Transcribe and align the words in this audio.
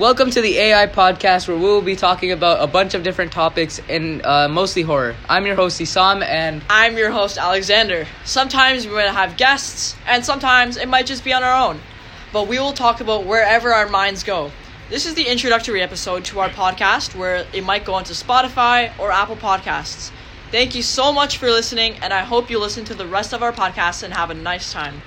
Welcome 0.00 0.30
to 0.30 0.40
the 0.40 0.56
AI 0.56 0.86
podcast 0.86 1.46
where 1.46 1.58
we 1.58 1.62
will 1.62 1.82
be 1.82 1.94
talking 1.94 2.32
about 2.32 2.64
a 2.64 2.66
bunch 2.66 2.94
of 2.94 3.02
different 3.02 3.32
topics 3.32 3.82
and 3.86 4.24
uh, 4.24 4.48
mostly 4.48 4.80
horror. 4.80 5.14
I'm 5.28 5.44
your 5.44 5.56
host 5.56 5.78
Isam 5.78 6.22
and 6.22 6.62
I'm 6.70 6.96
your 6.96 7.10
host, 7.10 7.36
Alexander. 7.36 8.06
Sometimes 8.24 8.86
we 8.86 8.94
might 8.94 9.10
have 9.10 9.36
guests, 9.36 9.94
and 10.06 10.24
sometimes 10.24 10.78
it 10.78 10.88
might 10.88 11.04
just 11.04 11.22
be 11.22 11.34
on 11.34 11.42
our 11.42 11.68
own. 11.68 11.80
But 12.32 12.48
we 12.48 12.58
will 12.58 12.72
talk 12.72 13.02
about 13.02 13.26
wherever 13.26 13.74
our 13.74 13.90
minds 13.90 14.24
go. 14.24 14.50
This 14.88 15.04
is 15.04 15.16
the 15.16 15.28
introductory 15.28 15.82
episode 15.82 16.24
to 16.24 16.40
our 16.40 16.48
podcast 16.48 17.14
where 17.14 17.44
it 17.52 17.62
might 17.62 17.84
go 17.84 17.92
onto 17.92 18.14
Spotify 18.14 18.98
or 18.98 19.12
Apple 19.12 19.36
Podcasts. 19.36 20.10
Thank 20.50 20.74
you 20.74 20.82
so 20.82 21.12
much 21.12 21.36
for 21.36 21.50
listening, 21.50 21.96
and 22.00 22.14
I 22.14 22.20
hope 22.20 22.48
you 22.48 22.58
listen 22.58 22.86
to 22.86 22.94
the 22.94 23.06
rest 23.06 23.34
of 23.34 23.42
our 23.42 23.52
podcast 23.52 24.02
and 24.02 24.14
have 24.14 24.30
a 24.30 24.34
nice 24.34 24.72
time. 24.72 25.02